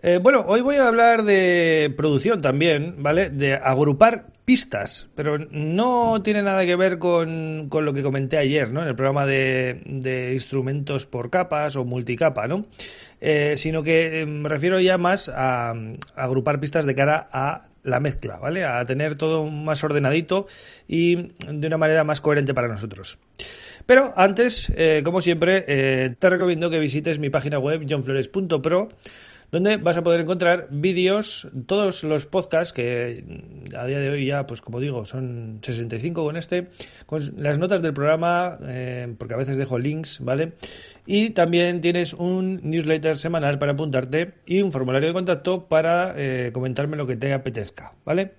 [0.00, 3.30] Eh, bueno, hoy voy a hablar de producción también, ¿vale?
[3.30, 8.80] De agrupar pistas, pero no tiene nada que ver con, lo que comenté ayer, ¿no?
[8.82, 12.66] En el programa de, instrumentos por capas o multicapa, ¿no?
[13.20, 15.74] Eh, sino que eh, me refiero ya más a,
[16.14, 18.64] agrupar pistas de cara a la mezcla, ¿vale?
[18.64, 20.46] A tener todo más ordenadito
[20.86, 23.18] y de una manera más coherente para nosotros.
[23.84, 24.70] Pero antes,
[25.02, 28.90] como siempre, te recomiendo que visites mi página web johnflores.pro
[29.50, 33.24] donde vas a poder encontrar vídeos, todos los podcasts que
[33.76, 36.68] a día de hoy ya, pues como digo, son 65 con este,
[37.06, 40.52] con las notas del programa, eh, porque a veces dejo links, ¿vale?
[41.06, 46.50] Y también tienes un newsletter semanal para apuntarte y un formulario de contacto para eh,
[46.52, 48.32] comentarme lo que te apetezca, ¿vale?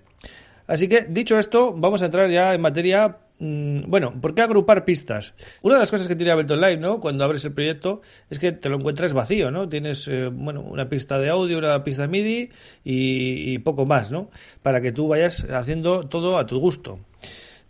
[0.66, 4.84] Así que, dicho esto, vamos a entrar ya en materia Mm, bueno, ¿por qué agrupar
[4.84, 5.34] pistas?
[5.62, 7.00] Una de las cosas que tiene Ableton Live, ¿no?
[7.00, 9.66] Cuando abres el proyecto, es que te lo encuentras vacío, ¿no?
[9.66, 12.50] Tienes, eh, bueno, una pista de audio, una pista MIDI
[12.84, 14.30] y, poco más, ¿no?
[14.62, 16.98] Para que tú vayas haciendo todo a tu gusto.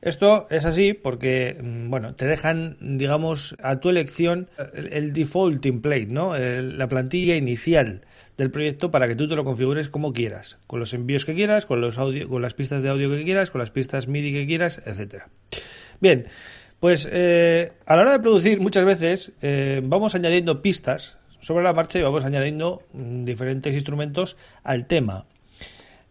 [0.03, 6.07] Esto es así porque, mm, bueno, te dejan, digamos, a tu elección el, default template,
[6.07, 6.37] ¿no?
[6.37, 8.03] la plantilla inicial
[8.41, 11.67] del proyecto para que tú te lo configures como quieras, con los envíos que quieras,
[11.67, 14.47] con los audio, con las pistas de audio que quieras, con las pistas MIDI que
[14.47, 15.29] quieras, etcétera.
[16.01, 16.27] Bien,
[16.81, 21.75] pues eh, a la hora de producir muchas veces eh, vamos añadiendo pistas sobre la
[21.75, 25.27] marcha y vamos añadiendo mm, diferentes instrumentos al tema.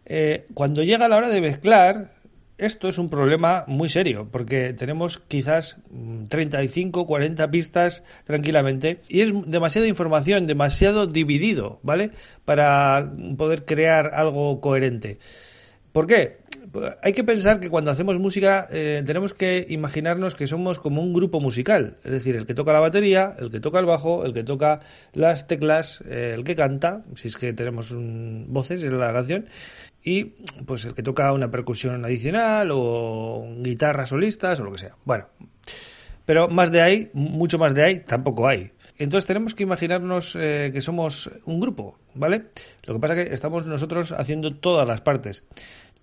[0.06, 2.12] Eh, cuando llega la hora de mezclar,
[2.60, 5.78] esto es un problema muy serio, porque tenemos quizás
[6.28, 12.10] 35, mm, 40 pistas tranquilamente y es demasiada información, demasiado dividido, ¿vale?
[12.44, 15.18] Para poder crear algo coherente.
[15.92, 16.39] ¿Por qué?
[17.02, 21.12] Hay que pensar que cuando hacemos música eh, tenemos que imaginarnos que somos como un
[21.12, 24.32] grupo musical, es decir, el que toca la batería, el que toca el bajo, el
[24.32, 24.80] que toca
[25.12, 27.92] las teclas, eh, el que canta, si es que tenemos
[28.46, 29.46] voces en la canción,
[30.02, 30.24] y
[30.66, 34.96] pues el que toca una percusión adicional o guitarras solistas o lo que sea.
[35.04, 35.28] Bueno,
[36.24, 38.70] pero más de ahí, mucho más de ahí, tampoco hay.
[38.98, 42.44] Entonces tenemos que imaginarnos eh, que somos un grupo, ¿vale?
[42.84, 45.44] Lo que pasa es que estamos nosotros haciendo todas las partes.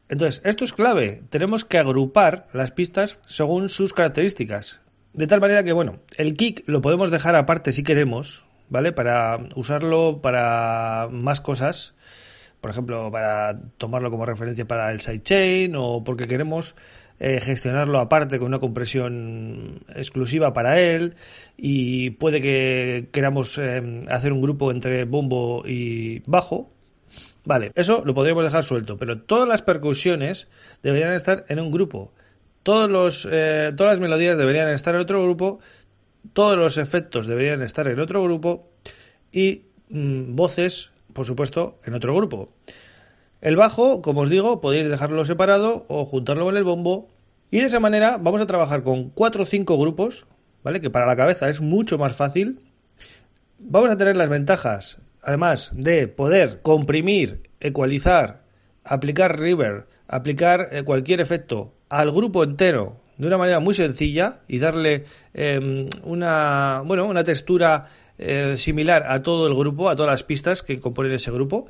[0.10, 1.24] Entonces, esto es clave.
[1.30, 4.82] Tenemos que agrupar las pistas según sus características.
[5.14, 8.92] De tal manera que, bueno, el kick lo podemos dejar aparte si queremos, ¿vale?
[8.92, 11.96] Para usarlo para más cosas
[12.62, 16.76] por ejemplo, para tomarlo como referencia para el sidechain o porque queremos
[17.20, 21.16] eh, gestionarlo aparte con una compresión exclusiva para él
[21.56, 26.72] y puede que queramos eh, hacer un grupo entre bombo y bajo.
[27.46, 30.48] Vale, eso lo podríamos dejar suelto, pero todas las percusiones
[30.84, 32.12] deberían estar en un grupo.
[32.64, 35.60] Todos los, eh, todas las melodías deberían estar en otro grupo,
[36.34, 38.70] todos los efectos deberían estar en otro grupo
[39.32, 42.48] y mm, voces por supuesto, en otro grupo.
[43.42, 47.10] El bajo, como os digo, podéis dejarlo separado o juntarlo con el bombo.
[47.50, 50.28] Y de esa manera vamos a trabajar con 4 o 5 grupos,
[50.64, 50.80] ¿vale?
[50.80, 52.60] Que para la cabeza es mucho más fácil.
[53.58, 58.44] Vamos a tener las ventajas, además de poder comprimir, ecualizar,
[58.86, 64.60] aplicar reverb, aplicar eh, cualquier efecto al grupo entero de una manera muy sencilla y
[64.60, 70.24] darle em, una, bueno, una textura eh, similar a todo el grupo, a todas las
[70.24, 71.68] pistas que componen ese grupo.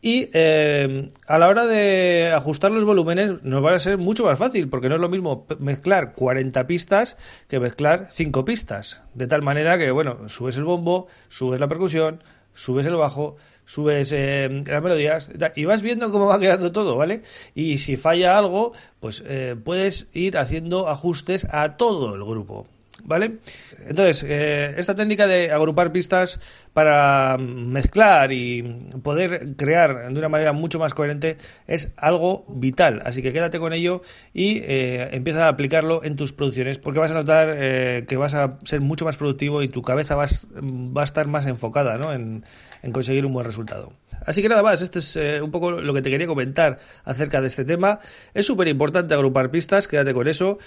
[0.00, 4.38] Y eh, a la hora de ajustar los volúmenes nos va a ser mucho más
[4.38, 9.02] fácil, porque no es lo mismo mezclar 40 pistas que mezclar 5 pistas.
[9.12, 12.22] De tal manera que, bueno, subes el bombo, subes la percusión,
[12.54, 17.22] subes el bajo, subes eh, las melodías y vas viendo cómo va quedando todo, ¿vale?
[17.54, 19.22] Y si falla algo, pues
[19.64, 22.66] puedes ir haciendo ajustes a todo el grupo.
[23.04, 23.38] ¿Vale?
[23.86, 26.40] Entonces, eh, esta técnica de agrupar pistas
[26.72, 28.62] para mezclar y
[29.02, 33.02] poder crear de una manera mucho más coherente es algo vital.
[33.04, 34.02] Así que quédate con ello
[34.32, 38.34] y eh, empieza a aplicarlo en tus producciones porque vas a notar eh, que vas
[38.34, 42.12] a ser mucho más productivo y tu cabeza va a estar más enfocada ¿no?
[42.12, 42.44] en
[42.92, 43.92] conseguir un buen resultado.
[44.26, 47.40] Así que nada más, este es eh, un poco lo que te quería comentar acerca
[47.40, 48.00] de este tema.
[48.34, 50.58] Es súper importante agrupar pistas, quédate con eso.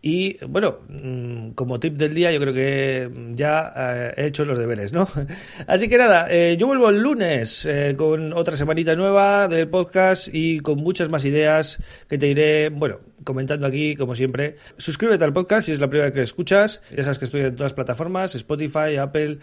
[0.00, 4.56] Y bueno, mm, como tip del día, yo creo que ya eh, he hecho los
[4.56, 5.08] deberes, ¿no?
[5.66, 10.60] Así que nada, eh, yo vuelvo el lunes con otra semanita nueva del podcast y
[10.60, 14.56] con muchas más ideas que te iré, bueno, comentando aquí, como siempre.
[14.76, 16.80] Suscríbete al podcast si es la primera vez que escuchas.
[16.96, 19.38] Ya sabes que estoy en todas las plataformas: Spotify, Apple,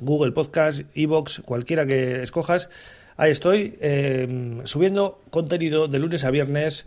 [0.00, 2.61] Google Podcast, Evox, cualquiera que escojas.
[3.16, 3.78] Ahí estoy
[4.64, 6.86] subiendo contenido de lunes a viernes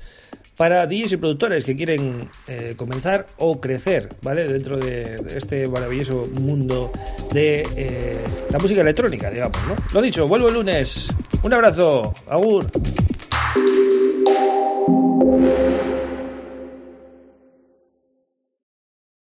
[0.57, 4.47] para DJs y productores que quieren eh, comenzar o crecer, ¿vale?
[4.47, 6.91] Dentro de, este maravilloso mundo
[7.33, 8.17] de eh,
[8.49, 9.75] la música electrónica, digamos, ¿no?
[9.93, 11.09] Lo dicho, vuelvo el lunes.
[11.43, 12.13] Un abrazo.
[12.27, 12.69] Agur.